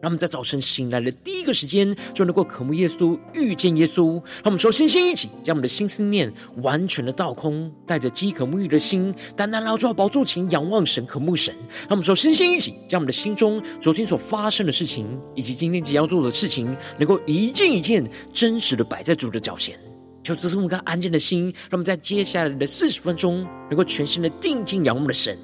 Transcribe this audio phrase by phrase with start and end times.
[0.00, 4.12] 让我们在早晨醒来的第一个时间，就能够渴慕耶稣、遇见耶稣。
[4.12, 11.52] 让我们说，星星一起将我们的心思念完全的倒空，带着饥渴沐浴的心，单单来到宝座前仰望神、渴慕神。
[11.80, 19.76] 让我们说，星星一起将我们的心中昨天所发生的事情，以及今天即将要做的事情，能够一件一件真实的摆在主的脚前。
[20.22, 25.36] 求这么个安静的心，让我们在接下来的四十分钟，能够全心的定睛仰望的神。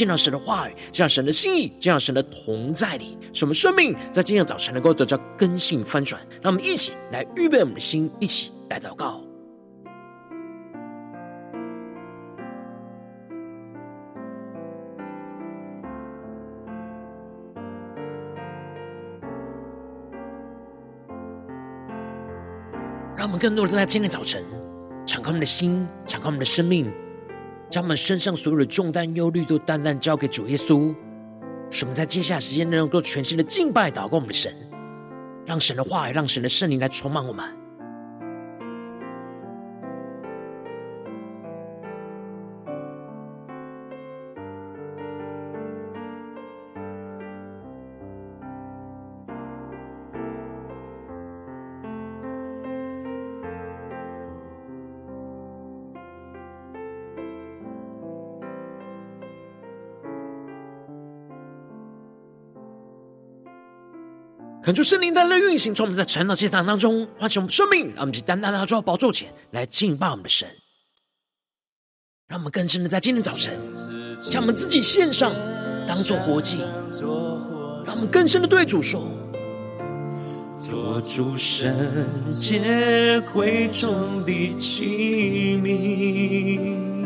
[0.00, 6.18] 见到神的话语，见到神的心意，见到神的同在里，使我们生命在今天早晨能够得到更新翻转。
[6.40, 9.20] 让我们一起来预备我们的心，一起来祷告。
[23.14, 24.42] 让我们更多的在今天早晨，
[25.04, 26.90] 敞开我们的心，敞开我们的生命。
[27.70, 30.92] 将我们身上所有的重担、忧虑都单单交给主耶稣，
[31.70, 34.52] 使我们在接下来时间内能够全新的敬拜、祷告我们的神，
[35.46, 37.59] 让神的话语、让神的圣灵来充满我们。
[64.70, 70.48] 恳求圣灵在内运行，从我们在晨祷祭坛当中唤醒我们生命，让我们去单单的坐到宝座前来敬拜我们的神。
[72.28, 73.52] 让我们更深的在今天早晨
[74.20, 75.32] 将我们自己献上，
[75.88, 76.58] 当做活祭。
[77.84, 79.10] 让我们更深的对主说：
[80.56, 81.74] 做主圣
[82.30, 86.99] 洁贵重的器皿。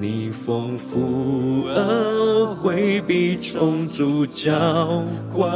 [0.00, 5.04] 你丰富恩惠必充足浇
[5.34, 5.50] 灌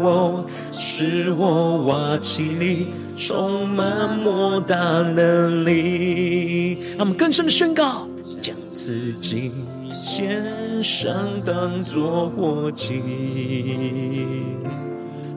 [0.00, 6.78] 我，使我瓦器里充满莫大能力。
[6.96, 8.08] 让我们更深的宣告，
[8.40, 9.52] 将自己
[9.90, 10.42] 献
[10.82, 11.14] 上
[11.44, 13.00] 当作活祭，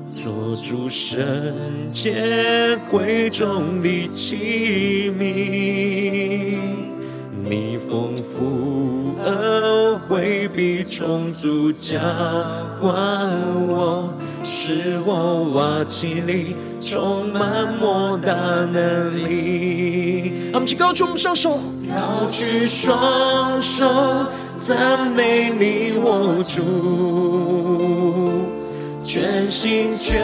[0.07, 0.33] 做
[0.63, 1.21] 主圣
[1.87, 6.92] 洁贵重的器皿。
[7.45, 11.99] 你丰富恩惠必充足浇
[12.79, 12.93] 灌
[13.67, 20.31] 我，使我瓦器里充满莫大能力。
[20.53, 21.59] 我们举高举我们双手，
[21.89, 23.85] 高举双手，
[24.57, 26.61] 赞美你我主，
[29.05, 30.17] 全心全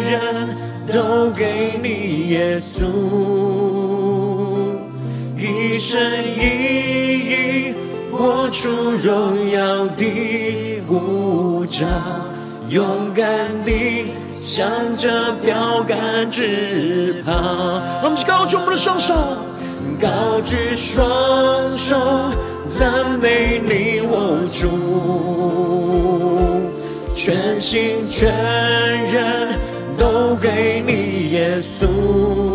[0.00, 0.56] 人
[0.90, 3.77] 都给你耶稣。
[5.78, 7.72] 一生一，
[8.10, 11.86] 活出荣耀的呼召，
[12.68, 13.24] 勇敢
[13.62, 14.06] 地
[14.40, 17.32] 向着标杆直跑。
[18.02, 19.14] 我们高举我们的双手，
[20.00, 21.06] 高举双
[21.78, 21.96] 手，
[22.66, 24.66] 赞美你我主，
[27.14, 28.34] 全心全
[29.12, 29.50] 人
[29.96, 32.47] 都给你耶稣。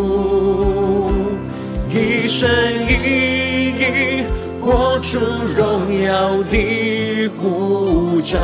[2.33, 2.49] 一生
[2.89, 4.23] 一，
[4.59, 5.19] 活出
[5.55, 8.39] 荣耀的呼召，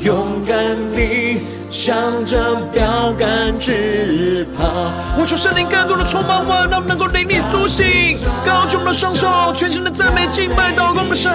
[0.00, 0.58] 勇敢
[0.96, 1.94] 地向
[2.26, 4.90] 着标杆直跑。
[5.16, 11.32] 我求圣灵更多的充满我，让我们能够灵里苏醒，高举我们的双手，全身的赞美敬拜祷告的神，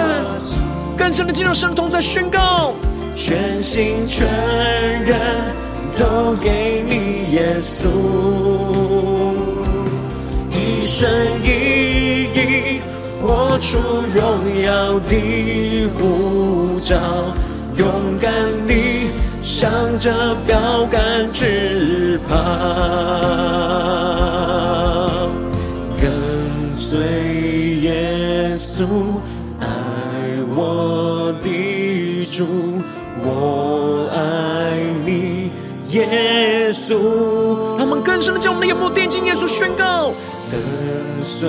[0.98, 2.74] 更深的进入神同在宣告，
[3.14, 4.28] 全心全
[5.02, 5.18] 人
[5.98, 8.49] 都给你耶稣。
[11.00, 11.08] 一生
[11.42, 12.78] 一，
[13.22, 13.78] 活出
[14.14, 16.94] 荣耀的呼召，
[17.74, 17.88] 勇
[18.20, 18.30] 敢
[18.66, 19.08] 地
[19.40, 22.36] 向着标杆直跑，
[26.02, 26.12] 跟
[26.74, 26.98] 随
[27.80, 28.84] 耶稣，
[29.58, 29.66] 爱
[30.54, 32.46] 我的主，
[33.24, 34.76] 我爱
[35.06, 35.50] 你，
[35.92, 37.78] 耶稣。
[37.78, 40.12] 让我们更深的将我们的眼目定睛耶稣，宣告。
[40.50, 40.60] 跟
[41.22, 41.48] 随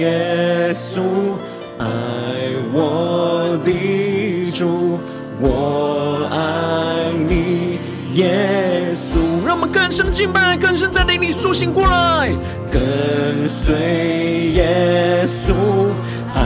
[0.00, 1.02] 耶稣，
[1.78, 1.86] 爱
[2.72, 4.98] 我的主，
[5.38, 7.78] 我爱你，
[8.14, 9.18] 耶稣。
[9.46, 12.30] 让我们更深敬拜，更深在灵里苏醒过来。
[12.72, 13.74] 跟随
[14.54, 15.52] 耶稣，
[16.34, 16.40] 爱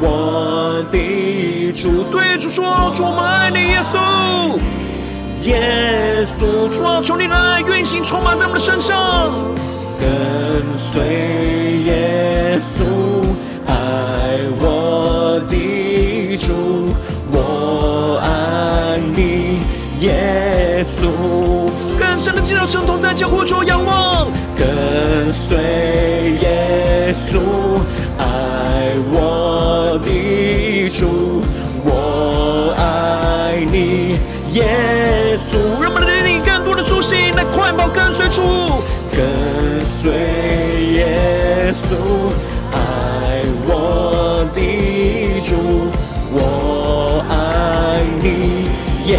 [0.00, 3.96] 我的主，对主说：主，我们爱你，耶稣，
[5.48, 9.32] 耶稣，主啊，求你的爱运行充满在我们的身上，
[10.02, 10.10] 跟
[10.76, 11.00] 随
[11.84, 12.82] 耶稣，
[13.68, 13.72] 爱
[14.60, 16.52] 我的主，
[17.30, 19.60] 我爱你，
[20.00, 21.06] 耶稣。
[21.96, 24.26] 更深的进入圣同在江湖中仰望，
[24.58, 25.56] 跟随
[26.40, 27.38] 耶稣，
[28.18, 31.44] 爱我的主，
[31.84, 34.18] 我爱你，
[34.52, 35.80] 耶稣。
[35.80, 38.42] 让我们的灵里更多的苏醒，来快跑跟随主，
[40.02, 40.10] 随
[40.94, 41.94] 耶稣，
[42.72, 42.76] 爱
[43.68, 43.70] 我
[44.52, 44.60] 的
[45.48, 45.54] 主，
[46.32, 48.26] 我爱你，
[49.12, 49.14] 耶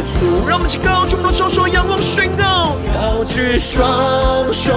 [0.00, 0.48] 稣。
[0.48, 4.72] 让我们起高举我们的双手，仰望宣告，高举双手，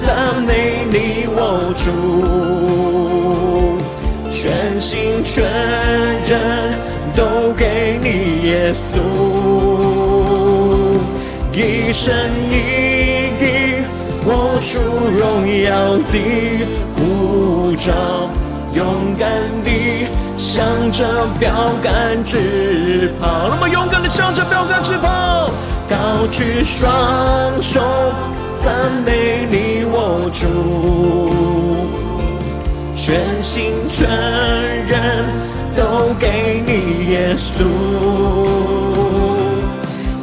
[0.00, 3.78] 赞美你我主，
[4.28, 5.44] 全心全
[6.26, 6.76] 人
[7.14, 8.98] 都给你耶稣，
[11.52, 12.12] 一生
[12.50, 12.95] 一
[14.66, 16.18] 出荣耀的
[16.96, 17.92] 呼召，
[18.74, 18.84] 勇
[19.16, 19.30] 敢
[19.62, 21.06] 地向着
[21.38, 21.48] 标
[21.84, 25.52] 杆直跑，那么勇敢地向着标杆直跑，
[25.88, 26.90] 高举双
[27.62, 27.80] 手，
[28.56, 28.74] 赞
[29.04, 30.44] 美你我主，
[32.92, 34.08] 全心全
[34.88, 35.24] 人
[35.76, 37.62] 都给你耶稣，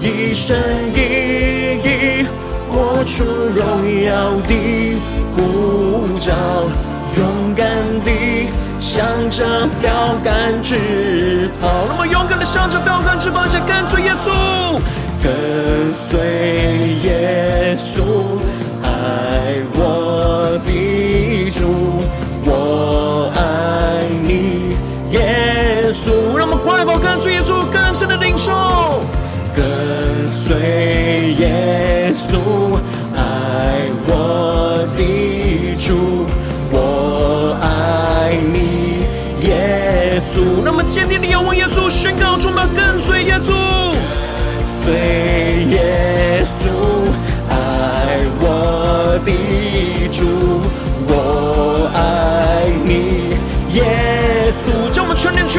[0.01, 0.57] 一生
[0.94, 1.52] 一
[3.05, 4.97] 出荣耀的
[5.35, 6.31] 呼召，
[7.17, 7.67] 勇敢
[8.05, 8.47] 地
[8.79, 9.44] 向着
[9.81, 14.79] 标杆直跑，那么勇敢地向着标杆直跑，且跟随耶稣，
[15.21, 15.31] 跟
[15.94, 16.19] 随
[17.03, 18.01] 耶稣，
[18.81, 18.88] 爱
[19.75, 22.01] 我的主，
[22.45, 23.39] 我爱
[24.23, 24.77] 你，
[25.11, 26.38] 耶稣。
[26.38, 28.51] 让我们快跑跟随耶稣，更深的领受，
[29.55, 29.63] 跟
[30.31, 32.38] 随耶稣，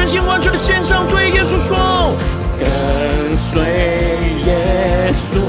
[0.05, 2.13] 全心完全的献上，对耶稣说，
[2.59, 2.67] 跟
[3.35, 3.63] 随
[4.45, 5.39] 耶稣，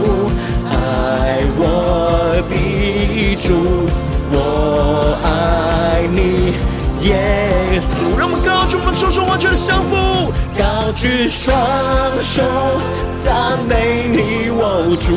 [0.70, 3.52] 爱我的主，
[4.32, 6.54] 我爱你，
[7.06, 7.12] 耶
[7.82, 8.18] 稣。
[8.18, 11.54] 让我们高举我们双手，完全的降服，高举双
[12.18, 12.42] 手，
[13.20, 15.12] 赞美你我主，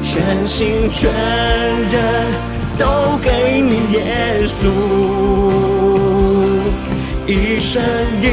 [0.00, 1.10] 全心全
[1.90, 2.30] 人
[2.78, 4.70] 都给你耶稣，
[7.32, 7.82] 一生
[8.20, 8.26] 一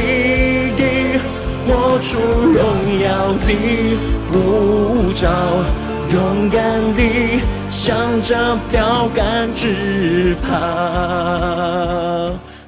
[0.76, 1.18] 意
[1.66, 3.96] 活出荣耀的
[4.30, 5.26] 呼召，
[6.12, 10.50] 勇敢地向着标杆直跑。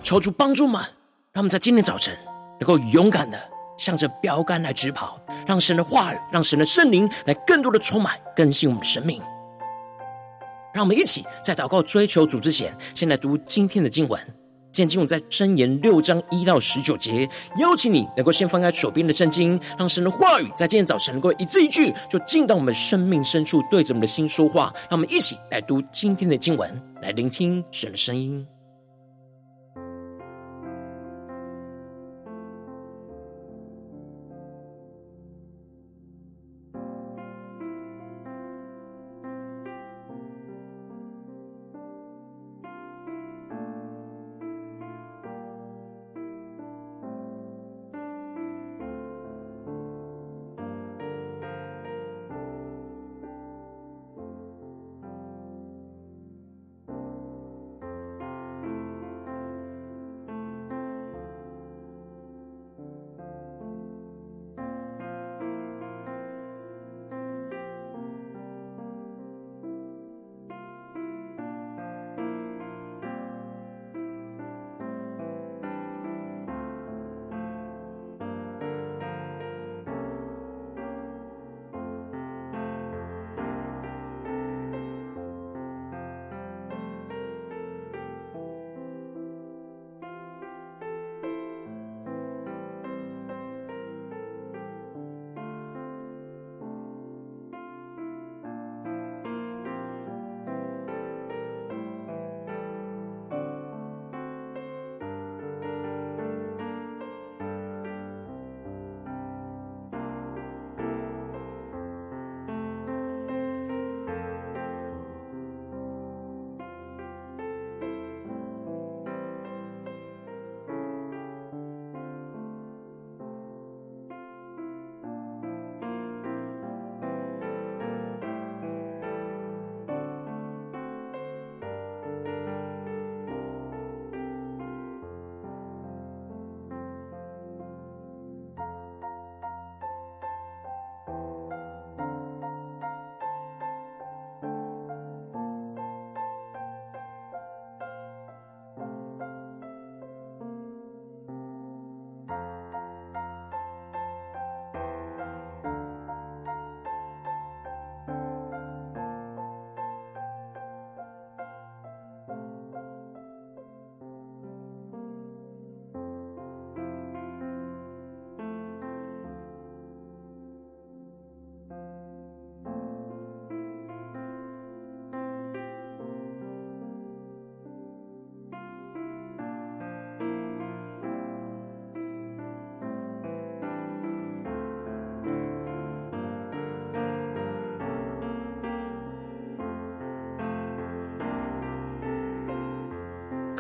[0.02, 0.80] 求主帮助们，
[1.34, 2.16] 让我们在今天早晨
[2.58, 3.38] 能够勇敢的
[3.76, 9.20] 向着标杆来直跑，让神的话语，让神的圣灵来更多的充满更新我们的生命。
[10.72, 14.18] 让我们一起在祷告追求主之前，先来读今天的经文。
[14.72, 24.72] 今天经文在箴言六章一到十九节，邀请你能够先翻开手边的圣经，让神的话语在今天早晨能够一字一句就进到我们生命深处，对着我们的心说话。
[24.88, 28.46] 让我们一起来读今天的经文，来聆听神的声音。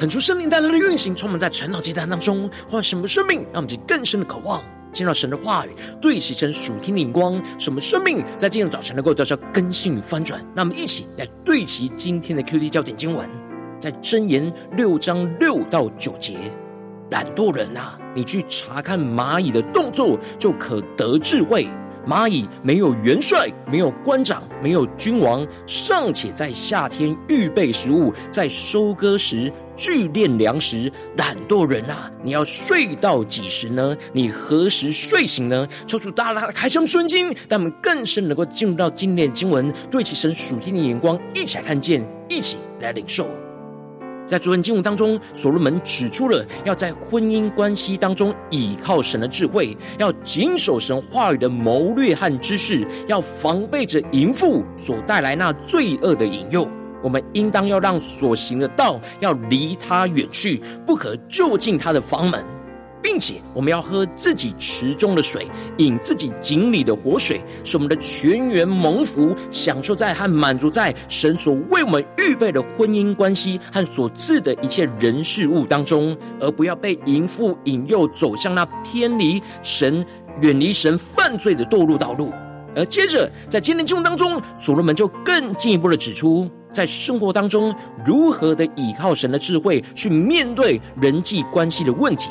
[0.02, 4.60] 恳求圣灵带来的运行，充满在晨祷祭坛当中，换什么生命，让我们去更深的渴望，
[4.92, 10.44] 见到神的话语，对齐神属天的眼光，什么生命在今天早晨能够得到更新与翻转。
[10.56, 13.24] 那我们一起来对齐今天的 QT 焦点经文，
[13.78, 16.36] 在箴言六章六到九节。
[17.12, 21.68] 懒惰人啊，你去查看蚂蚁的动作，就可得智慧。
[22.06, 30.92] 蚂蚁没有元帅，没有官长，没有君王，尚且在夏天预备食物，在收割时聚敛粮食。
[31.16, 33.96] 懒惰人啊，你要睡到几时呢？
[34.12, 35.68] 你何时睡醒呢？
[35.86, 43.28] 抽出大大的开箱瞬经，让我们更深能够进入到今天经文，对其神属天的眼光，一起来看见，一起来领受。
[44.32, 56.66] 在昨天经文当中，所罗门指出了要在婚姻关系当中倚靠神的智慧，要谨守神话语的谋略和知识，要防备着淫妇所带来那罪恶的引诱。
[57.02, 62.42] 我们应当要让所行的道要离他远去，不可就近他的房门。
[63.02, 65.46] 并且我们要喝自己池中的水，
[65.78, 80.06] 饮自己井里的活水，使我们的全员蒙福，享受在和满足在神所为我们预备的婚姻关系和所赐的一切人事物当中，而不要被淫妇引诱走向那偏离神、
[80.40, 82.32] 远离神犯罪的堕落道路。
[82.74, 92.30] 而接着在今天经文当中，所罗门就更进一步的指出，在生活当中如何的倚靠神的智慧去面对人际关系的问题。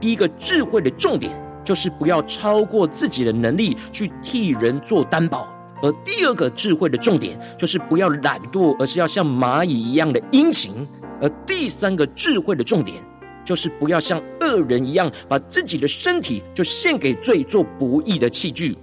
[0.00, 1.30] 第一个智慧的重点，
[1.62, 5.46] 就是不要超过自己的能力去替人做担保；
[5.82, 10.72] 而第二个智慧的重点，就是不要懒惰，而是要像蚂蚁一样的殷勤；
[11.20, 12.96] 而第三个智慧的重点，
[13.44, 18.76] 就是不要像恶人一样，把自己的身体就献给罪做不义的器具。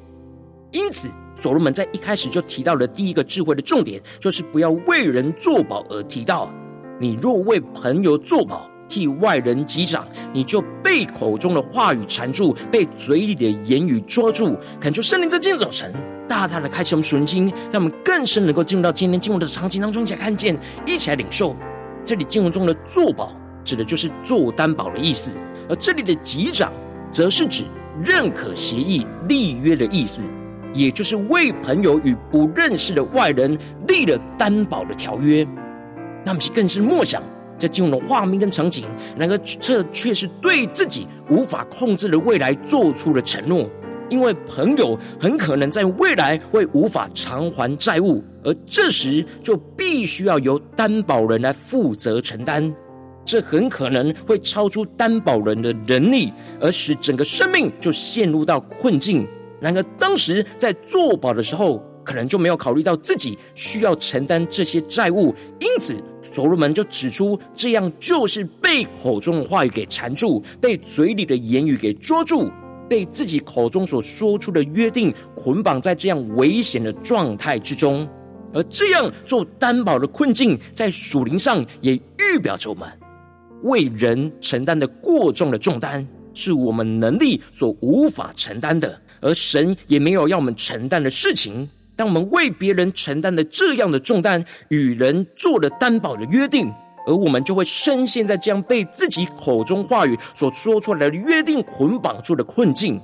[0.71, 6.51] 因此，所罗门在一开始就提到了第一个智慧的重点，就是不要为人作保，而提到：
[6.99, 8.69] 你若为朋友作保。
[8.87, 14.57] 替外人击掌，你就被口中的话语缠住，被嘴里的言语捉住。
[14.79, 15.93] 恳求圣灵在今早晨
[16.27, 21.55] 大大的开启我们属灵心，让我们更深能够进入到今天经文的场景当中，一起来看见，一起来领受。
[22.05, 25.31] 这里经文中的作保，指的就是做担保的意思；
[25.69, 26.71] 而这里的击掌，
[27.11, 27.65] 则是指
[28.03, 30.23] 认可协议、立约的意思，
[30.73, 35.45] 也就是为朋友与不认识的外人立了担保的条约。
[36.23, 37.21] 那么，其更是默想。
[37.57, 38.85] 在进入的画面跟场景，
[39.17, 43.69] 然而这却是对自己无法控制的未来做出了承诺，
[44.09, 52.73] 因为朋友很可能在未来会无法偿还债务，而这时就必须要由担保人来负责承担，
[53.25, 59.27] 这很可能会超出担保人的能力，而使整个生命就陷入到困境。
[59.59, 72.49] 然而当时在作保的时候，可能就没有考虑到自己需要承担这些债务，因此所罗门就指出，这样就是被口中的话语给缠住，被嘴里的言语给捉住，
[72.87, 78.07] 被自己口中所说出的约定捆绑在这样危险的状态之中。
[78.53, 82.87] 而这样做担保的困境，在属灵上也预表着我们
[83.63, 91.69] 为人承担的过重的重担，是我们能力所无法承担的，而神也没有要我们承担的事情。
[91.97, 96.71] 当我们为别人承担了这样的重担，与人做了担保的约定，
[97.07, 103.01] 而我们就会深陷在这样被自己口中话语所说出来的约定捆绑住的困境，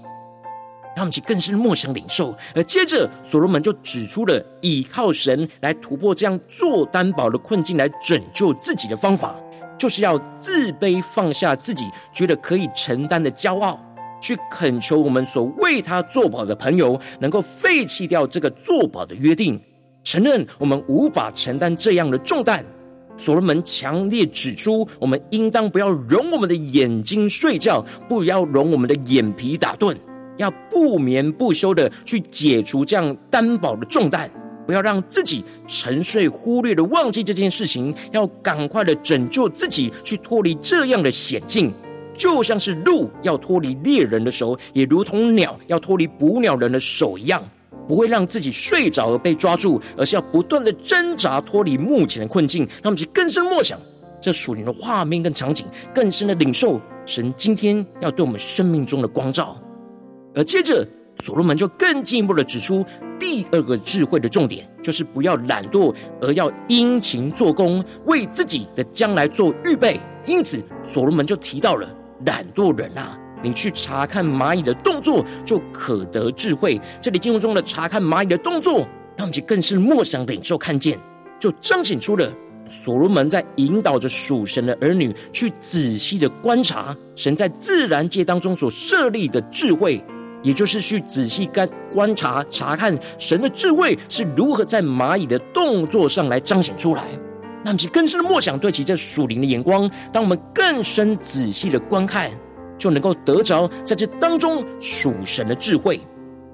[0.96, 2.38] 让我们去更深默想领受。
[2.54, 9.36] 而接着，所罗门就指出了倚靠神来突破这样做担保的困境，来拯救自己的方法，
[9.76, 13.84] 就是要自卑，放下自己觉得可以承担的骄傲。
[14.24, 19.60] 去恳求我们所为他作保的朋友，能够废弃掉这个作保的约定，
[20.02, 22.66] 承认我们无法承担这样的重担。
[23.18, 29.94] 所罗门强烈指出，我们应当不要容我们的眼睛睡觉，不要容我们的眼皮打盹，
[30.38, 34.32] 要不眠不休的去解除这样担保的重担，
[34.66, 41.74] 不要让自己沉睡忽略的忘记这件事情，要赶快的拯救自己，去脱离这样的险境。
[42.16, 47.44] 就像是鹿要脱离猎人的手，也如同鸟要脱离捕鸟人的手一样，
[47.88, 52.64] 不会让自己睡着而被抓住，而是要不断的挣扎脱离目前的困境。
[52.82, 53.80] 让我们去更深默想
[54.22, 59.58] 这属灵的画面跟场景，更深的领受神今天要对我们生命中的光照。
[60.36, 60.88] 而接着，
[61.22, 62.86] 所罗门就更进一步的指出
[63.20, 70.00] 第二个智慧的重点，就是不要懒惰，而要殷勤做工，为自己的将来做预备。
[70.26, 71.88] 因此，所罗门就提到了。
[72.26, 76.80] 懒惰人啊，你去查看蚂蚁的动作，就可得智慧。
[77.02, 80.98] 这里经文中的查看蚂蚁的动作，让其更是默想领受看见，
[81.40, 82.32] 就彰显出了
[82.70, 90.02] 所罗门在引导着属神的儿女去仔细的观察神在自然界当中所设立的智慧，
[90.42, 97.04] 也就是去仔细观观察查看神的智慧是如何在蚂蚁的动作上来彰显出来。
[97.64, 102.30] 那么，其更深的默想，对其这属灵的眼光，当我们更深仔细的观看，
[102.78, 106.00] 就能够得着在这当中属神的智慧。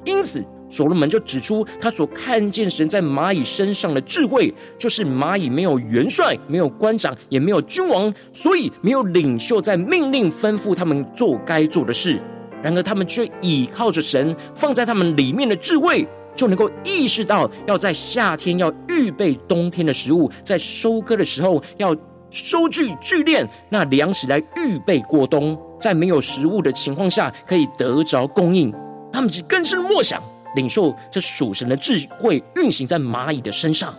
[0.06, 12.20] 因此，所罗门就指出，他所看见神在蚂蚁身上的智慧，就是蚂蚁没有元帅，没有官长，也没有君王，所以没有领袖在命令吩咐他们做该做的事。
[12.62, 16.08] 然而，他们却倚靠着神放在他们里面的智慧，
[16.40, 21.94] 就能够意识到要在夏天要预备冬天的食物，在收割的时候要
[22.30, 28.74] 收据聚敛那粮食来预备过冬，在没有食物的情况下可以得着供应。
[29.12, 30.24] 他们只更深默想。
[30.56, 33.94] 领受这属神的智慧运行在蚂蚁的身上，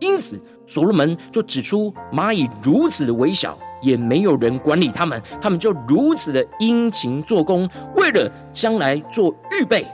[0.00, 0.36] 因此
[0.66, 9.86] 所罗门就指出蚂蚁如此的微小，也没有人管理他们，他们就如此的殷勤做工，为了将来做预备。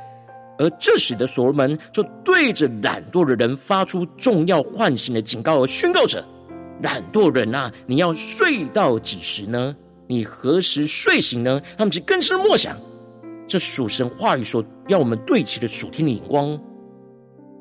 [0.63, 6.25] 而这使得所罗门就对着懒惰的人发出重要唤醒的警告，而宣告着：
[6.83, 9.75] 懒惰人啊，你要睡到几时呢？
[10.07, 11.61] 你何时睡醒呢？
[11.77, 12.77] 他们就更深默想。
[13.49, 16.57] 这属神话语所要我们对齐的属天的眼光。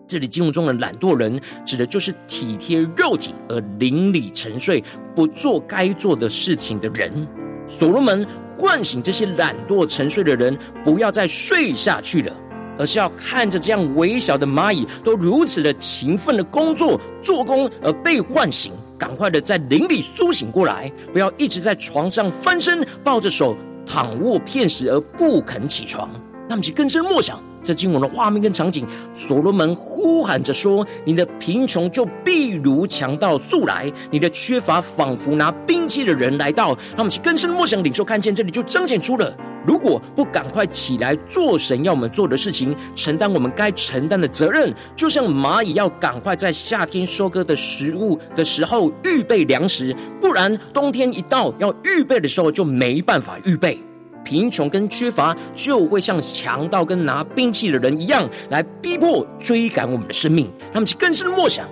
[0.08, 4.84] 这里经文中的懒惰人，指的就是体贴肉体而邻里沉睡、
[5.16, 7.28] 不做该做的事情的人。
[7.66, 12.36] 所罗门唤醒这些懒惰沉睡的人，不要再睡下去了，
[12.82, 23.56] 而是要看着这样微小的蚂蚁都如此的勤奋的工作做工而被唤醒，赶快的在林里苏醒过来，不要一直在床上翻身抱着手。
[23.84, 26.10] 躺卧片时而不肯起床，
[26.48, 28.88] 那么就更深默想这经文的画面跟场景。
[29.14, 53.80] 所罗门呼喊着说：“你的贫穷就必如强盗速来，你的缺乏仿佛拿兵器的人来到。”那么其更深默想领受看见，这里就彰显出了：如果不赶快起来做神要我们做的事情，承担我们该承担的责任，就像蚂蚁要赶快在夏天收割的食物的时候预备粮食，不然冬天一到要预备的时候就没办法预备。
[54.24, 60.48] 贫穷跟缺乏就会像强盗跟拿兵器的人一样，来逼迫追赶我们的生命。
[60.72, 61.68] 那么，其更深默想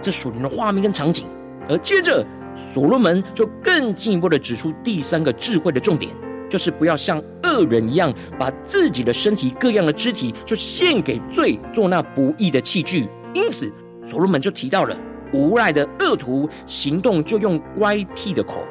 [0.00, 1.26] 这属灵的画面跟场景。
[1.68, 6.12] 而接着，所罗门就更进一步的指出第三个智慧的重点，
[6.50, 13.08] 就是不要像恶人一样，把自己的身体各样的肢体就献给罪，做那不义的器具。
[13.32, 13.72] 因此，
[14.04, 14.94] 所罗门就提到了
[15.32, 18.62] 无赖的恶徒行动就用乖僻的口。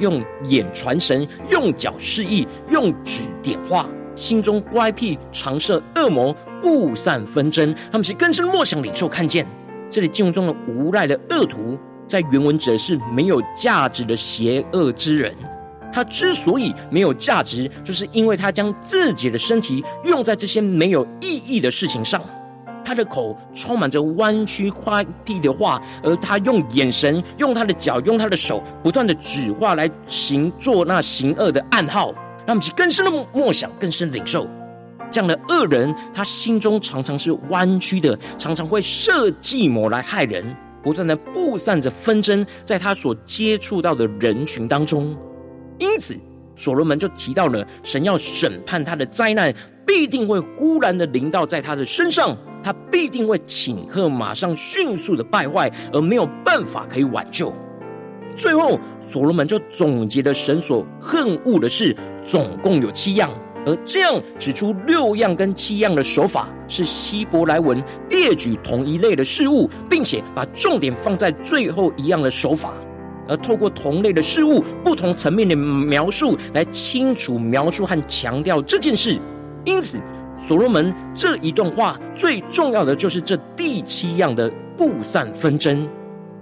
[0.00, 7.74] 用眼传神，用脚示意，用指点画，心中乖僻，常设恶魔，布散纷争。
[7.90, 9.44] 他们是更深莫想领受看见。
[9.90, 15.34] 这里经文中的无赖的恶徒，在原文指的是没有价值的邪恶之人。
[15.92, 22.20] 他之所以没有价值，就是因为他将自己的身体用在这些没有意义的事情上。
[22.84, 32.12] 他的口充满着弯曲夸僻的话，而他用眼神、用他的脚、用他的手，不断的指画来行做那行恶的暗号，
[32.46, 34.48] 让我们去更深的默想、更深的领受。
[35.10, 45.14] 这样的恶人，他心中常常是弯曲的，常常会设计谋来害人，不断的布散着纷争，在他所接触到的人群当中。
[45.78, 46.16] 因此，
[46.54, 49.54] 所罗门就提到了神要审判他的灾难，
[49.86, 52.36] 必定会忽然的临到在他的身上。
[52.60, 57.52] 他必定会顷刻，马上迅速的败坏，而没有办法可以挽救。
[58.36, 63.30] 最后，所罗门就总结了神所恨恶的事，总共有七样，
[63.64, 72.74] 而这样指出六样跟七样的手法是希伯来文列举同一类的事物，并且把重点放在最后一样的手法，
[73.28, 79.18] 而透过同类的事物不同层面的描述，来清楚描述和强调这件事。
[79.64, 80.00] 因此。
[80.40, 85.84] 所罗门这一段话最重要的就是这第七样的布散纷争。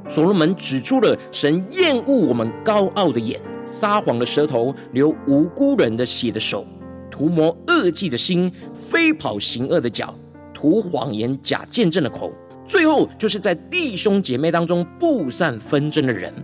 [0.07, 6.67] 所罗门指出了神厌恶我们高傲的眼、撒谎的舌头、流无辜人的血的手、
[7.11, 10.15] 图谋恶计的心、飞跑行恶的脚、
[10.53, 12.31] 吐谎言假见证的口。
[12.67, 16.35] 最后就是在弟兄姐妹当中布散纷争的人。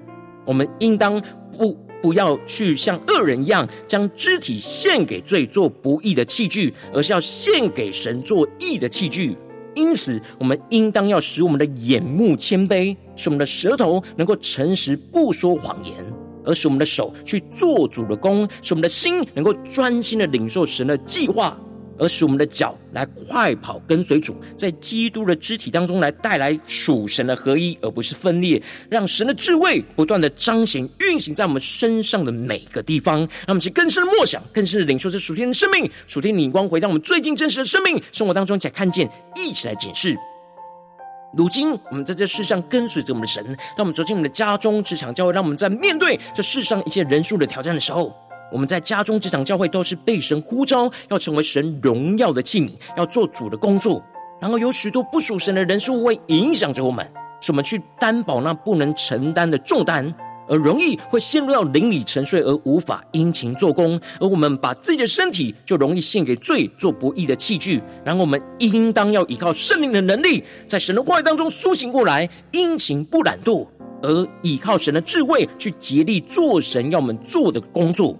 [0.45, 1.21] 我们应当
[1.59, 1.77] 不。
[2.03, 9.37] 不要去像恶人一样，将肢体献给罪做不义的器具，而是要献给神做义的器具。
[9.77, 15.95] 因此，我们应当要使我们的眼目谦卑，使我们的舌头能够诚实不说谎言，
[16.45, 21.57] 而使我们的手去做主的工，使我们的心能够专心的领受神的计划，
[22.03, 28.61] 而使我们的脚来快跑跟随主，在基督的肢体当中来带来属神的合一，而不是分裂，
[28.91, 33.21] 让神的智慧不断的彰显运行在我们身上的每个地方。
[33.21, 40.19] 让我们去更深的默想，更深的领受这属天的生命，属天的眼光回到我们最近真实的生命生活当中，才看见，一起来检视。
[41.37, 48.13] 如今我们在这世上跟随着我们的神，让我们走进我们的家中、职场、教会，让我们在面对这世上一切人数的挑战的时候。
[48.53, 54.05] 我们在家中、职场、教会都是被神呼召，要成为神荣耀的器皿，要做主的工作。
[54.41, 57.09] 然后有许多不属神的人数会影响着我们，
[57.41, 60.13] 使我们去担保那不能承担的重担，
[60.49, 63.99] 而容易会陷入到灵里沉睡，而无法殷勤做工。
[64.21, 67.81] 而我们把自己的身体就容易献给罪，做不义的器具。
[68.05, 73.67] 然后我们应当要依靠圣灵的能力，在神的话语当中苏醒过来，殷勤不懒惰，
[74.03, 78.19] 而依靠神的智慧去竭力做神要我们做的工作。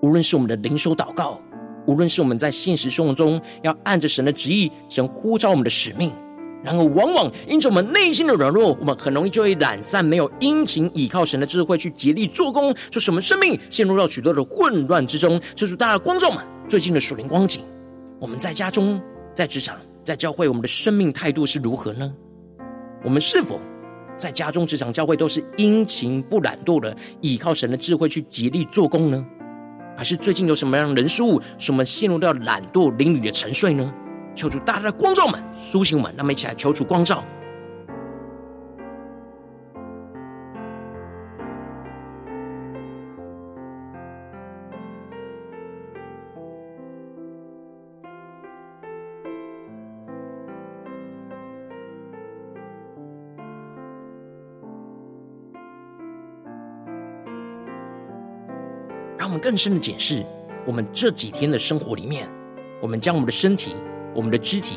[0.00, 1.40] 无论是我们的灵修祷告，
[1.86, 6.12] 无论是我们在现实生活中要按着神的旨意，神呼召我们的使命，
[6.62, 15.40] 然而往往因着我们内心的软弱，我们很容易就会懒散，没有殷勤倚靠神的智慧去竭力做工，就使我们生命陷入到许多的混乱之中。
[15.54, 17.62] 就是大家的观众们最近的属灵光景，
[18.20, 19.00] 我们在家中、
[19.34, 22.14] 在职场、在教会，我们的生命态度是如何呢？
[23.02, 23.60] 我们是否
[24.16, 29.24] 在家中、职场、教会都是殷勤不懒惰的倚靠神的智慧去竭力做工呢？
[29.98, 33.92] 还是最近有什么样的人事物，使我们陷入到懒惰、淋雨的沉睡呢？
[34.32, 37.24] 求主大大的光照们、苏醒们，那么一起来求主光照。
[59.48, 60.22] 更深的检视，
[60.66, 62.28] 我们这几天的生活里面，
[62.82, 63.74] 我们将我们的身体、
[64.14, 64.76] 我们的肢体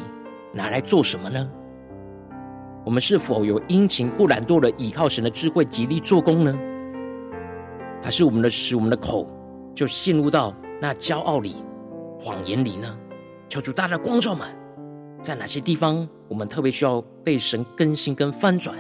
[0.54, 1.52] 拿来做什么呢？
[2.86, 6.58] 我们是否有殷勤不懒惰的倚靠神的智慧，极力做工呢？
[8.02, 9.30] 还是我们的使我们的口
[9.76, 11.58] 就陷入到那骄傲里、
[12.18, 12.98] 谎言里呢？
[13.50, 14.48] 求主大大光照们，
[15.22, 18.78] 在哪些地方我们特别需要被神更新跟翻转？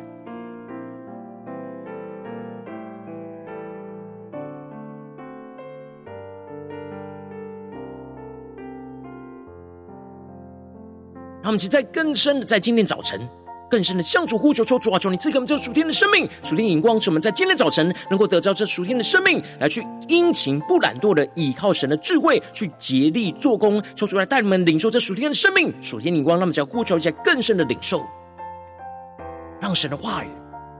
[11.51, 13.19] 我们其实在更深的，在今天早晨，
[13.69, 23.83] 更深的向主呼求，求主啊，求你赐给我们这属天的生命、属天的眼光，使我们在今天早晨能够得到这属天的生命，来去殷勤不懒惰的倚靠神的智慧，去竭力做工。
[23.93, 28.01] 求主来带你们领受这属天的生命、属天的眼光，让我们再呼求一下更深的领受，
[29.59, 30.29] 让神的话语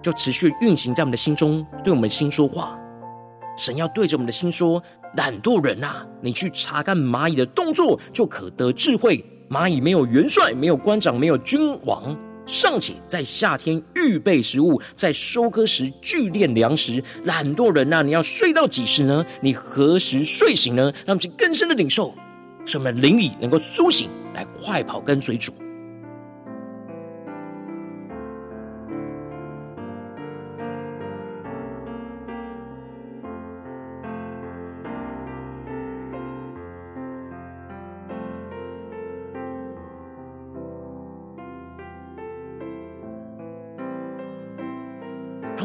[0.02, 2.80] 就持续运行在我们的心中，对我们的心说话。
[3.58, 4.82] 神要对着我们的心说：
[5.18, 9.22] 懒惰人啊，你去查看蚂蚁的动作，就可得智慧。
[9.52, 17.04] 蚂蚁没有元帅，没有官长，没有君王，尚且在夏天预备食物，在收割时聚敛粮食。
[17.26, 19.26] 懒惰人呐，你要睡到几时呢？
[19.42, 20.84] 你何时睡醒呢？
[21.06, 22.16] 让我们更深的领受，
[22.66, 25.52] 使我们灵里能够苏醒，来快跑跟随主。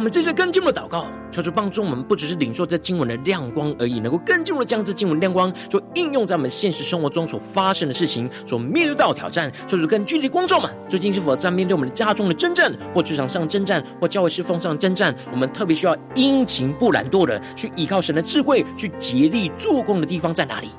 [0.07, 9.51] 们这些更进一步的祷告，求主帮助我们，不只是领受这经文的亮光而已，能够更进一步的将这经文亮光，就应用在我们现实生活中所发生的事情，所面对到的挑战。
[9.66, 15.12] 求主更具体的光照们，最近是否在面对我们的家中的征战，或职场上征战，或教会侍奉上征战？
[15.33, 20.71] 我们特别需要殷勤不懒惰的去依靠神的智慧，去竭力做工的地方在哪里？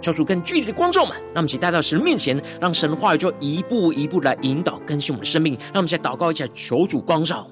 [0.00, 5.52] 求主更具体的光照们，让我们一起带到神面前，让神的话语就一步一步来引导更新我们的生命。
[5.64, 7.46] 让我们一起祷告一下，求主光照。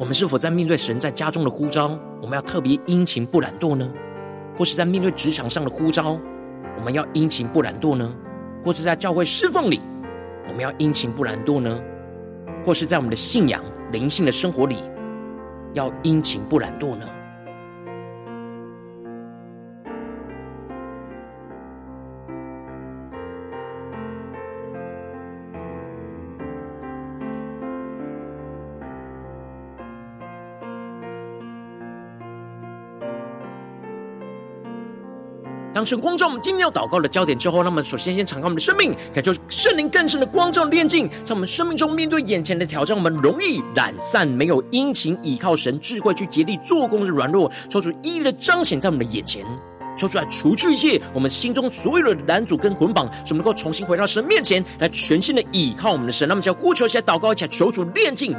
[0.00, 1.88] 我们是否在面对神在家中的呼召，
[2.22, 3.86] 我们要特别殷勤不懒惰呢？
[4.56, 6.18] 或是在面对职场上的呼召，
[6.78, 8.10] 我们要殷勤不懒惰呢？
[8.64, 9.78] 或是在教会侍奉里，
[10.48, 11.78] 我们要殷勤不懒惰呢？
[12.64, 14.76] 或是在我们的信仰灵性的生活里，
[15.74, 17.06] 要殷勤不懒惰呢？
[35.80, 49.42] 当神光照我们今天要祷告的焦点之后，那么首先先敞开我们的生命，感受圣灵更深的光照炼净，在我们生命中面对眼前的挑战，我们容易懒散，没有殷勤倚靠神智慧去竭力做工的软弱，求主一一的彰显在我们的眼前，
[49.96, 56.28] 求出来除去一切我们心中所有的拦阻跟捆绑，使我们能够重新回到神面前来全新的倚靠我们的神。
[56.28, 58.36] 那么，就要呼求一下祷告一下，求主炼净。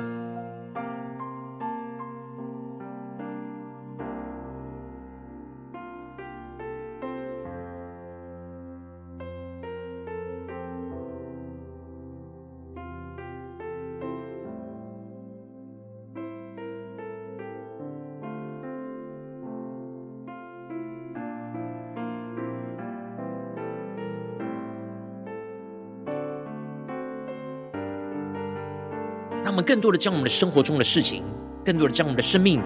[29.71, 31.23] 更多的将我们的生活中的事情，
[31.63, 32.61] 更多的将我们的生命，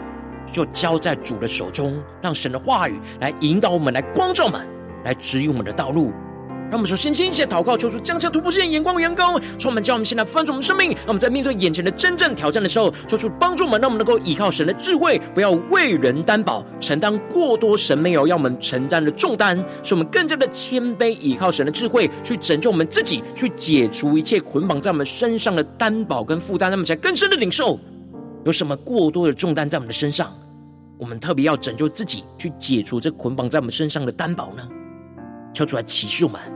[0.52, 4.68] 就交在主的手中，让神的话语来引导我们，来光照我们，
[5.04, 6.12] 来指引我们的道路。
[6.68, 10.90] 让我们首先先一起祷告，求主降下突破性眼光与眼光，充满将我们现在翻转我们生命。
[10.92, 26.72] 让我们在面对眼前的真正挑战的时候，求主帮助我们，让我们能够依靠神的智慧，不要为人担保，承担过多神没有要我们承担的重担，使我们更加的谦卑，依靠神的智慧去拯救我们自己，去解除一切捆绑在我们身上的担保跟负担。
[26.72, 27.80] 那么才更深的领受，
[28.44, 30.36] 有什么过多的重担在我们的身上，
[30.98, 34.68] 我们特别要拯救自己，去解除这捆绑在我们身上的担保呢？
[35.54, 36.55] 求主来启示我们。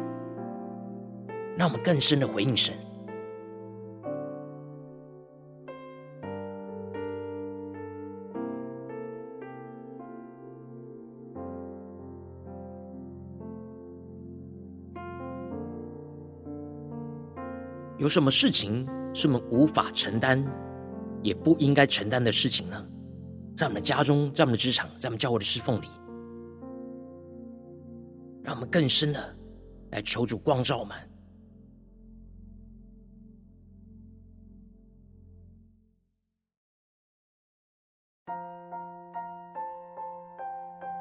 [1.59, 2.73] 让我们更深的回应神。
[17.97, 20.41] 有什么事情是我们无法承担，
[21.21, 22.87] 也不应该承担的事情呢？
[23.57, 25.87] 在我们的家中，在我们的职场，在我们教会的侍奉里，
[28.43, 29.35] 让我们更深的
[29.91, 30.95] 来求主光照我们。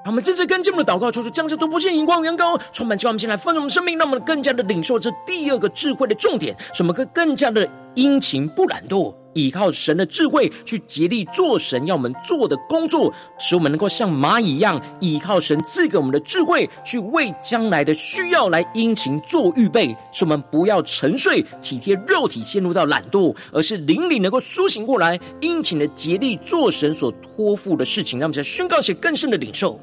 [0.08, 29.78] 我们这次跟进我们的祷告，求主降下突破性、荧光、阳光，充满叫我们先来丰盛我们生命，让我们更加的领受这第二个智慧的重点，使我们更更加的殷勤不懒惰，依靠神的智慧去竭力做神要我们做的工作，使我们能够像蚂蚁一样，依靠神赐给我们的智慧，去为将来的需要来殷勤做预备，使我们不要沉睡，体贴肉体陷入到懒惰，而是灵里能够苏醒过来，殷勤的竭力做神所托付的事情，让我们在宣告一些更深的领受。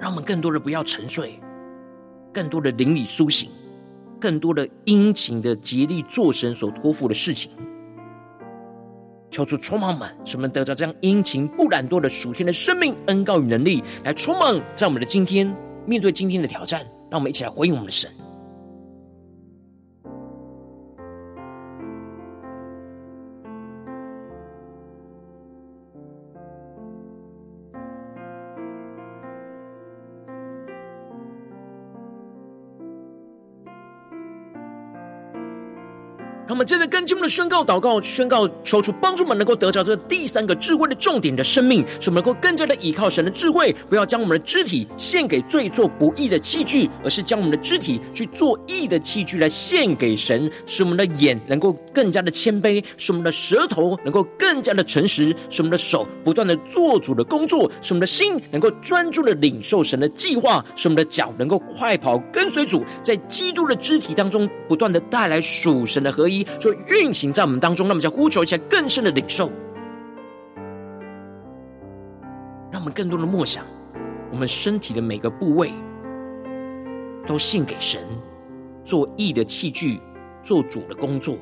[0.00, 1.38] 让我们更多的不要沉睡，
[2.32, 3.50] 更多的灵里苏醒，
[4.18, 7.52] 更多的殷勤的竭力做神所托付的事情。
[9.30, 15.54] 求主充满我们，使我们得到这样殷勤不懒惰的属天的生命恩告与能力，来充满在我们的今天，
[15.86, 16.84] 面对今天的挑战。
[17.10, 18.08] 让我们一起来回应我们的神。
[36.60, 66.46] 们接着跟进我们的宣告、祷告、宣告，求主帮助我们能够得着这第三个智慧的重点的生命，使我们能够更加的依靠神的智慧，不要将我们的肢体献给罪做不义的器具，而是将我们的肢体去做义的器具来献给神，使我们的眼能够更加的谦卑，使我们的舌头能够更加的诚实，使我们的手不断的做主的工作，使我们的心能够专注的领受神的计划，使我们的脚能够快跑跟随主，在基督的肢体当中不断的带来属神的合一。
[66.58, 69.50] 就运行在我们当中，那么，就呼求一下更深的领受，
[72.70, 73.64] 让我们更多的默想，
[74.30, 75.72] 我们身体的每个部位
[77.26, 78.02] 都献给神，
[78.82, 80.00] 做义的器具，
[80.42, 81.36] 做主的工作，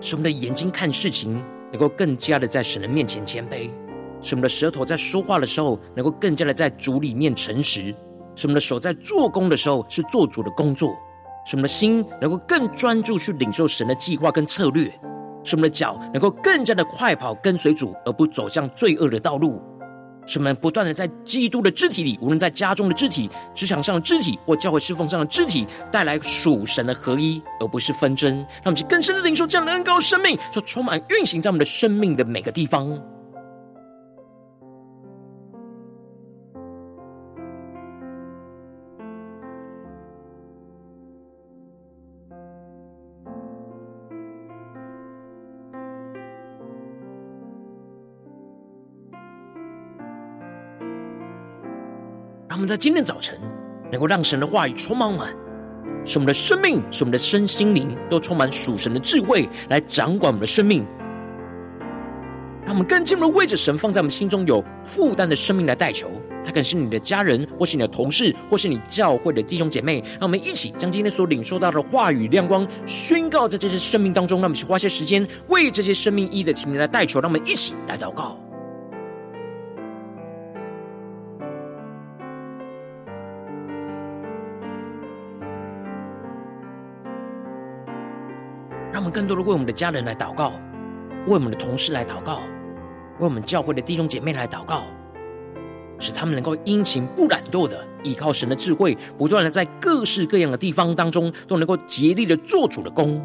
[0.00, 3.70] 使我们的眼睛看事情，能够更加的在神的面前谦卑。
[4.24, 7.92] 使我们的舌头在说话的时候，能够更加的在主里面诚实；
[8.34, 10.88] 使我们的手在做工的时候，是做主的工作；
[11.44, 14.86] 使我们的心能够更专注去领受神的计划跟策略；
[15.44, 19.60] 使我们的脚能够更加的快跑跟随主，而不走向罪恶的道路；
[20.26, 28.34] 使我们不断的在基督的肢体里，无论在家中的肢体、职场上的肢体或教会侍奉上的肢体，带来属神的合一，而不是纷争。
[28.34, 32.98] 让我们去更深的领受这样的恩膏生命，就充满运行在我们的生命的每个地方。
[52.64, 53.38] 们在今天早晨
[53.92, 55.28] 能够让神的话语充满我们，
[56.04, 60.84] 使我们的生命，使我们的身心灵都充满属神的智慧，来掌管我们的生命。
[62.64, 66.10] 让我们更进一步为着神放在我们心中有负担的生命来代求。
[66.42, 70.02] 他可能是你的家人，或是你的同事，或是你教会的弟兄姐妹。
[70.12, 74.38] 让我们一起将今天所领受到的话语亮光宣告在这些生命当中。
[74.38, 77.20] 让我们去花些时间为这些生命意义的情名来代求。
[77.20, 78.38] 让我们一起来祷告。
[89.14, 90.54] 更多的为我们的家人来祷告，
[91.28, 92.40] 为我们的同事来祷告，
[93.20, 94.82] 为我们教会的弟兄姐妹来祷告。
[96.00, 103.24] 使他们能够殷勤不懒惰的依靠神的智慧，不断的在各式各样的地方当中都能够竭力的做主的工。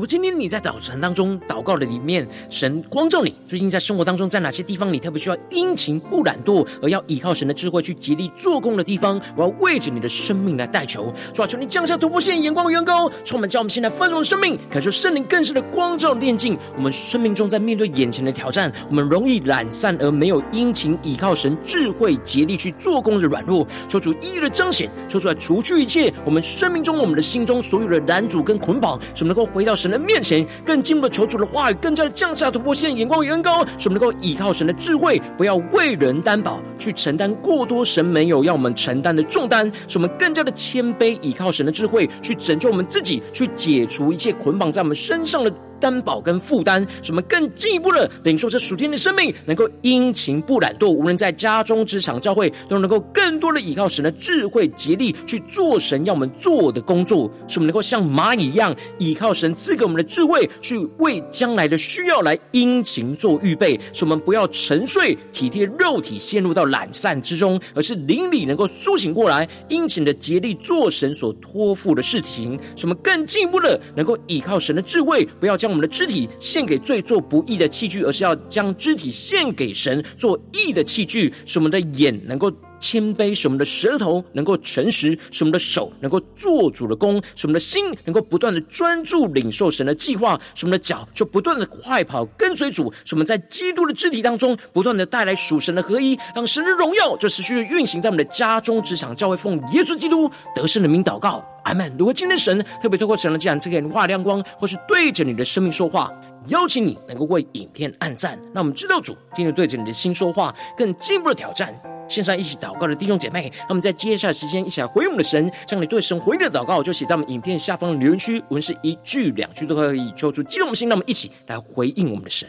[0.00, 101.94] 如果今天你在早晨当中祷告的里面，神光照你，最近在生活当中，在哪些地方你特别需要殷勤不懒惰，而要依靠神的智慧去竭力做工的地方，我要为着你的生命来代求，主啊，求你降下突破线眼光的远高，充满叫我们现在丰盛的生命，感受圣灵更深的光照炼净我们生命中，在面对眼前的挑战，我们容易懒散而没有殷勤依靠神智慧竭力去做工的软弱，求主一一的彰显，求主来除去一切我们生命中我们的心中所有的拦阻跟捆绑，使我们能够回到神人面前，更进一步的求主的话语，更加的降下突破线，眼光远高，使我们能够依靠神的智慧，不要为人担保，去承担过多神没有要我们承担的重担，使我们更加的谦卑，依靠神的智慧，去拯救我们自己，去解除一切捆绑在我们身上的担保跟负担，使我们更进一步的领受这属天的生命，能够殷勤不懒惰，无论在家中、职场、教会，都能够更多的依靠神的智慧，竭力去做神要我们做的工作，使我们能够像蚂蚁一样，依靠神赐给我们的智慧，去为将来的需要来殷勤做预备，使我们不要沉睡，体贴肉体陷入到懒散之中，而是灵里能够苏醒过来，殷勤的竭力做神所托付的事情，使我们更进一步的能够依靠神的智慧，不要将我们的肢体献给罪做不义的器具，而是要将肢体献给神做义的器具，使我们的眼能够谦卑，使我们的舌头能够诚实，使我们的手能够做主的工，使我们的心能够不断的专注领受神的计划，使我们的脚就不断的快跑跟随主，使我们在基督的肢体当中不断的带来属神的合一，让神的荣耀就持续运行在我们的家中、职场、教会，奉耶稣基督得胜的名祷告，阿门。
[101.98, 106.10] 如果今天神特别透过神的讲这个人话亮光，或是对着你的生命说话，
[106.46, 111.74] 邀请你能够为影片按赞，让我们知道主今天对着你的心说话，更进一步的挑战。
[112.08, 122.48] 线上一起祷告的弟兄姐妹，那么在接下来时间一起来回应我们的神，将你对神回应的祷告就写在我们影片下方的留言区，无论是一句两句都可以，求出激动的心，让我们一起来回应我们的神。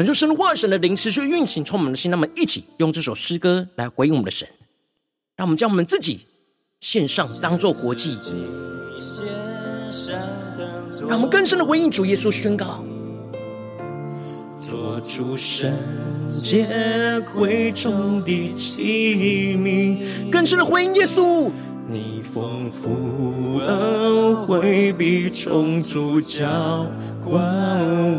[0.00, 4.48] 恳求神的话语、神的灵持续运行，充满的心，让我们一起用这首诗歌来回应我们的神。
[5.36, 6.20] 让我们将我们自己
[6.80, 8.16] 献上，当做活祭。
[11.06, 12.82] 让我们更深的回应主耶稣，宣告：
[14.56, 15.70] 做主圣
[16.30, 16.66] 洁
[17.34, 20.30] 贵重的器皿。
[20.30, 21.50] 更深的回应耶稣。
[21.92, 26.86] 你丰富恩惠必充足浇
[27.20, 27.42] 灌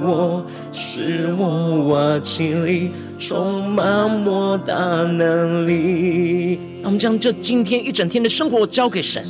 [0.03, 6.59] 我，使我瓦器里充满莫大能力。
[6.81, 9.23] 让我们将这今天一整天的生活交给神，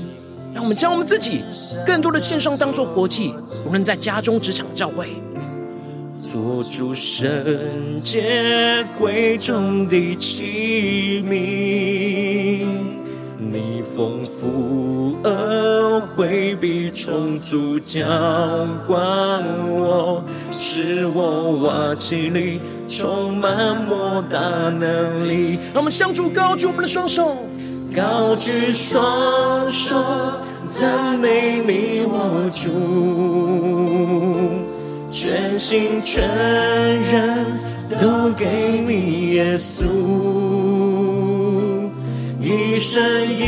[0.56, 1.42] 让让我们将我们自己
[1.88, 3.34] 更多的献上，当做活祭，
[3.66, 5.08] 无论在家中、职场、教会，
[6.16, 7.28] 做主圣
[7.96, 12.68] 洁贵重的器皿，
[13.52, 18.00] 你丰富恩惠必充足浇
[18.88, 24.40] 灌我，使我瓦器里充满莫大
[24.70, 25.60] 能力。
[25.74, 27.36] 让我们向主高举我们的双手。
[27.94, 30.02] 高举双手，
[30.66, 32.72] 赞美你我主，
[35.12, 36.24] 全心全
[37.04, 37.60] 人
[38.00, 39.84] 都给你耶稣，
[42.52, 43.44] 一身一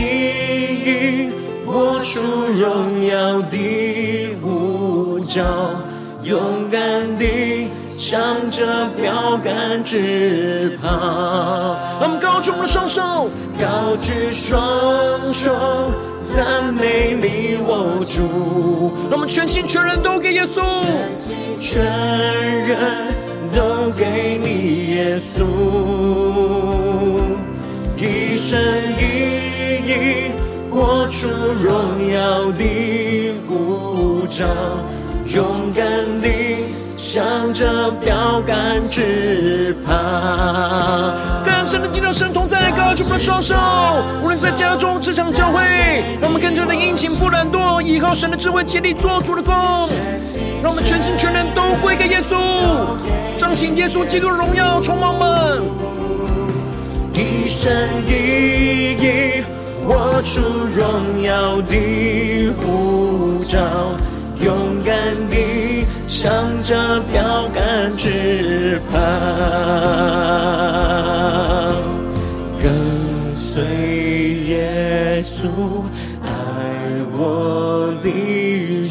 [0.86, 1.30] 意
[1.66, 5.44] 活出荣耀的呼召，
[6.24, 10.88] 勇敢地向着标杆直跑。
[12.00, 13.30] 让我们高举我们的双手。
[13.60, 14.58] 高举双
[15.34, 15.52] 手，
[16.34, 18.94] 赞美你我主。
[19.10, 20.62] 让我们全心全人都给耶稣，
[21.60, 21.84] 全
[22.66, 22.78] 人
[23.54, 26.63] 都给你耶稣。
[28.98, 29.02] 一
[29.60, 30.32] 一意
[30.70, 34.46] 活出荣耀的呼召，
[35.26, 35.86] 勇敢
[36.22, 36.28] 地
[36.98, 39.94] 向着标杆直跑。
[41.46, 43.56] 更深的进入神同在，高举我们的双手，
[44.22, 45.62] 无论在家中、职场、教会，
[46.20, 49.54] 让我们更加的殷勤不懒惰，依靠神的智慧，竭力做主的工。
[50.62, 52.36] 让我们全心全人都归给耶稣，
[53.38, 56.13] 彰显耶稣基督荣耀，充满我们。
[57.14, 57.72] 一生
[58.08, 59.44] 一意
[59.86, 63.60] 活出荣耀的护照，
[64.44, 64.96] 勇敢
[65.30, 69.00] 地向着标杆直跑。
[72.62, 72.72] 跟
[73.36, 73.62] 随
[74.48, 75.48] 耶稣
[76.24, 76.30] 爱
[77.12, 78.10] 我的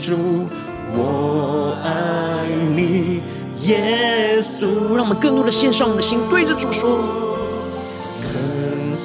[0.01, 0.47] 主，
[0.95, 3.23] 我爱你，
[3.63, 4.95] 耶稣。
[4.95, 6.99] 让我们更多的献上我们的心，对着主说：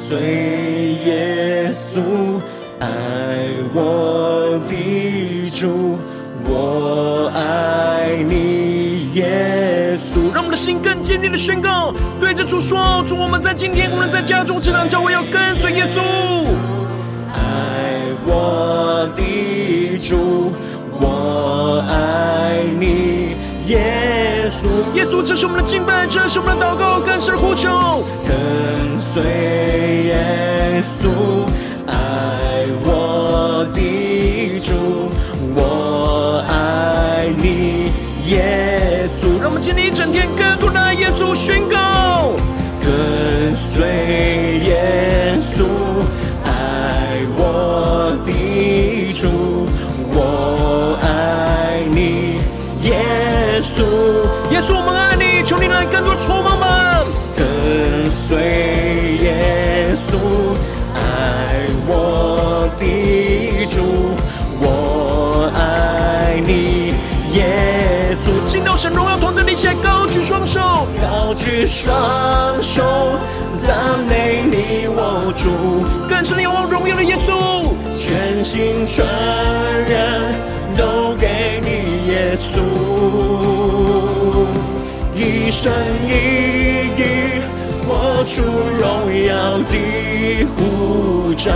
[0.07, 0.17] 随
[1.03, 1.99] 耶稣，
[2.79, 2.87] 爱
[3.73, 5.97] 我的主，
[6.45, 10.33] 我爱你，耶稣。
[10.33, 15.99] 让我们的心更坚定的宣告，对着主说：主，我们在今天，无论在家中、职场、教会，要跟随耶稣。
[17.33, 20.53] 爱我的主，
[21.01, 23.35] 我爱你，
[23.69, 24.67] 耶稣。
[24.95, 28.05] 耶稣，这是我们的敬拜，这是我们的祷告，更是呼求。
[28.25, 29.23] 更随
[30.03, 31.09] 耶稣，
[31.87, 31.95] 爱
[32.83, 34.73] 我的主，
[35.55, 37.91] 我爱你，
[38.29, 39.39] 耶稣。
[39.39, 40.66] 让我们今天一整天更多
[69.57, 70.59] 起来，高举双手，
[71.01, 71.91] 高举双
[72.61, 72.83] 手，
[73.63, 73.75] 赞
[74.07, 77.73] 美你我主，更是你我荣耀的耶稣。
[77.97, 79.03] 全心全
[79.89, 80.35] 人
[80.77, 82.61] 都给你耶稣，
[85.15, 85.73] 一生
[86.05, 87.01] 一意
[87.87, 88.85] 活出荣
[89.25, 91.51] 耀的护照，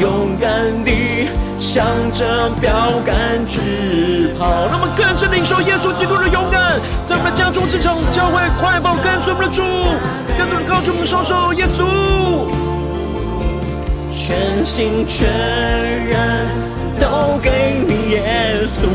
[0.00, 0.48] 勇敢
[0.84, 1.26] 地
[1.58, 2.70] 向着标
[3.04, 4.68] 杆直跑。
[4.70, 9.62] 让我们更深领受耶稣基督的勇敢，在我们的家中、职场、教会，快跑跟随我们的主，
[10.38, 12.48] 更多的高举我们双手，耶稣。
[14.10, 16.48] 全心全人
[16.98, 17.50] 都给
[17.86, 18.88] 你耶稣，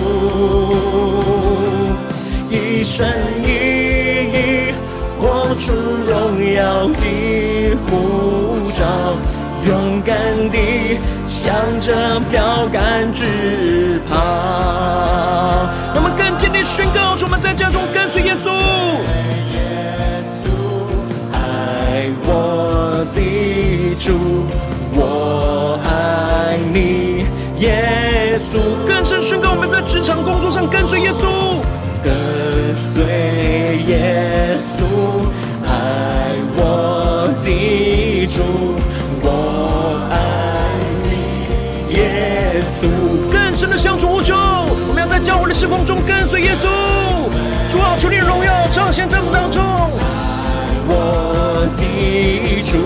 [2.49, 3.07] 一生
[3.43, 3.47] 一
[4.33, 4.73] 意
[5.21, 8.83] 活出荣耀的护照，
[9.67, 10.17] 勇敢
[10.49, 10.97] 地
[11.33, 14.15] 向着标杆直跑。
[15.91, 18.51] 让我们更坚定宣告，我们在家中跟随耶稣，
[19.55, 20.45] 耶稣
[21.33, 24.13] 爱我的主。
[24.95, 27.25] 我爱你，
[27.57, 28.59] 耶稣。
[28.87, 31.25] 更深宣告，我们在职场工作上跟随耶稣，
[32.03, 32.13] 跟
[43.53, 46.65] 更深的向主呼求，我们要在教会的侍奉中跟随耶稣。
[47.69, 52.79] 主啊，求你荣耀彰显在我们当中，爱我的主。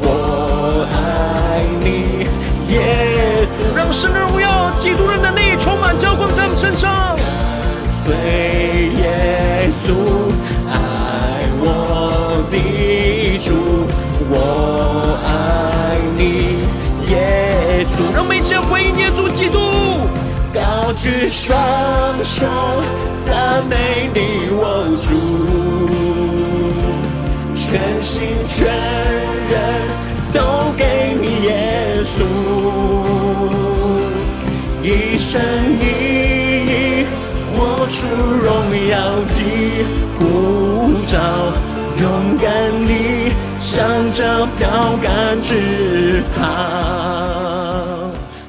[0.00, 2.28] 我爱你，
[2.72, 3.76] 耶稣。
[3.76, 7.18] 让神的荣耀、基督的能力充满浇灌在我们身上。
[8.04, 8.14] 随
[9.02, 9.90] 耶稣
[18.18, 19.60] 让我们一起回应耶稣基督，
[20.52, 21.56] 高举双
[22.20, 22.44] 手
[23.24, 25.14] 赞美你，我主，
[27.54, 28.66] 全心全
[29.48, 29.54] 人
[30.34, 30.42] 都
[30.76, 32.26] 给你，耶稣，
[34.82, 35.40] 一生
[35.78, 35.84] 一
[36.66, 37.06] 意
[37.54, 38.04] 活出
[38.42, 38.48] 荣
[38.90, 38.98] 耀
[39.28, 39.38] 的
[40.18, 41.14] 护照，
[42.00, 42.50] 勇敢
[42.84, 42.90] 地
[43.60, 44.66] 向着标
[45.00, 47.07] 杆直跑。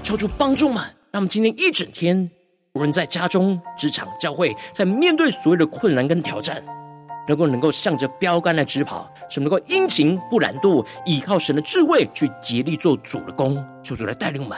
[0.10, 0.78] 求主帮助们，
[1.12, 2.32] 让我们今天一整天，
[2.74, 6.64] 无论在家中、职场、教会，在面对所有的困难跟挑战，
[7.28, 13.64] 能够能够向着标杆来直跑，是能够殷勤不懒惰，依靠神的智慧去竭力做主的工。
[13.84, 14.58] 求主来带领我们。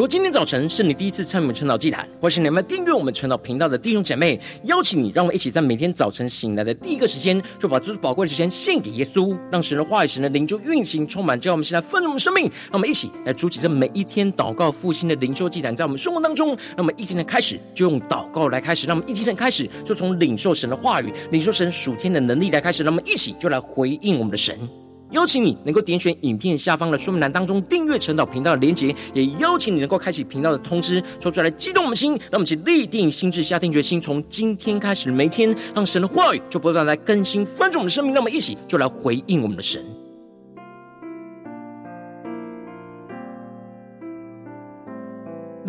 [0.00, 12.44] 如果今天早晨是你第一次参与我们晨祷祭坛，或是你们订阅我们晨祷频道的弟兄姐妹，邀请你，让我们一起在每天早晨醒来的第一个时间，就把这宝贵的时间献给耶稣，让神的话语、神的灵就运行充满，叫我们现在丰盛我们生命。
[12.44, 16.48] 让我们一起来筑起这每一天祷告复兴的灵修祭坛，在我们生活当中。
[16.48, 22.82] 让我们一天的开始就用祷告来开始，让我们一天的开始就从领受神的话语、领受神属天的能力来开始。
[22.82, 24.58] 让我们一起就来回应我们的神。
[25.10, 39.84] 邀请你能够点选影片下方的说明栏当中订阅陈导频道的连结，也邀请你能够开启频道的通知，说出来激动我们心，让我们一起立定心智，下定决心，从今天开始的每一天，让神的话语就不断来更新翻转我们的生命，让我们一起就来回应我们的神。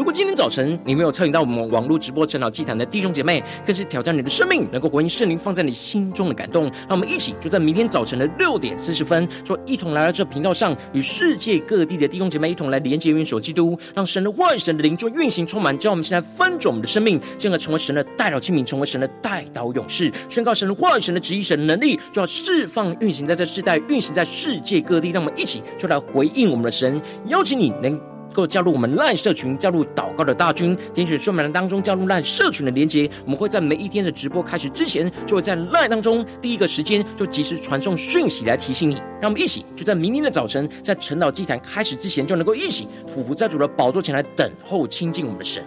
[0.01, 6.63] 如果今天早晨你没有参与到我们网络直播晨祷祭坛的弟兄姐妹，更是挑战你的生命，能够回应圣灵放在你心中的感动。
[6.89, 25.11] 让我们一起就在明天早晨的六点四十分，说一同来到这频道上，与世界各地的弟兄姐妹一同来连接、元首基督，让神的话语、神的灵就运行充满，叫我们现在翻转我们的生命，进而成为神的代祷器皿，成为神的代祷勇士，宣告神的话语、神的旨意、神的能力，就要释放、运行在这世代，运行在世界各地。
[25.11, 28.10] 让我们一起就来回应我们的神，邀请你能。
[28.31, 33.09] 够加入我们赖社群，加入祷告的大军，点选说明栏当中加入赖社群的连结。
[33.25, 38.95] 我们会在每一天的直播开始之前，就会在赖当中第一个时间就及时传送讯息来提醒你。
[39.21, 45.63] 让我们一起就在明天的早晨，在晨岛祭坛开始之前，就能够一起俯伏在主的宝座前来等候亲近我们的神。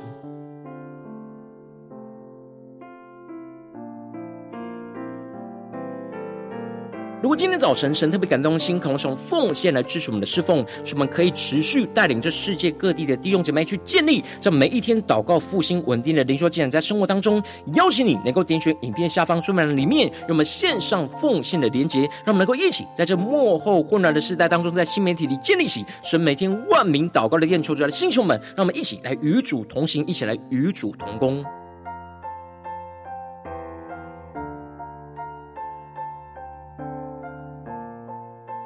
[7.25, 17.43] 如果今天早晨神特别感动心，可能从奉献来支持我们的侍奉，使我们可以持续带领着世界各地的弟兄姐妹去建立这每一天祷告复兴稳定的灵修进展，在生活当中，
[17.77, 31.43] 邀请你能够点选影片下方说明栏里面有我们线上奉献的连结，让我们能够一起在这幕后混乱的时代当中，在新媒体里建立起神每天万名祷告的殿，求主来的星球们，让我们一起来与主同行，一起来与主同工。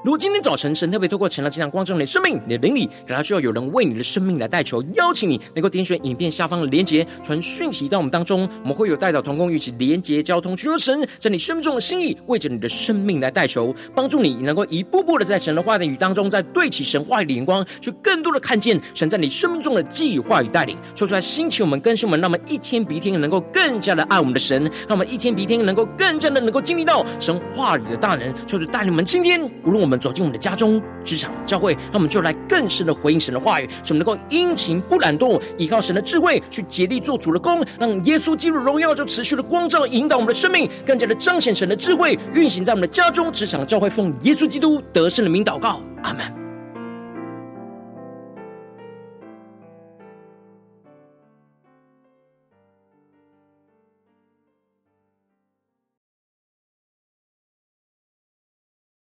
[0.09, 46.48] 如果今天早晨神特别透过成了这样光照你的生命，你的灵里，感到需要有人为你的生命来代求，邀请你能够点选影片下方的连结，传讯息到我们当中，我们会有代祷同工与其连结交通，寻求神在你生命中的心意，为着你的生命来代求，帮助你能够一步步的在神的话语当中，在对齐神话语的眼光，去更多的看见神在你生命中的计划与带领，说出来兴起我们更新我们，让我们一天比一天能够更加的爱我们的神，让我们一天比一天能够更加的能够经历到神话语的大能，就是带领我们今天无论我们走进我们的家中、职场、教会，那我们就来更深的回应神的话语，使我们能够殷勤不懒惰，依靠神的智慧去竭力做主的工，让耶稣基督荣耀就持续的光照引导我们的生命，更加的彰显神的智慧运行在我们的家中、职场、教会，奉耶稣基督得胜的名祷告，阿门。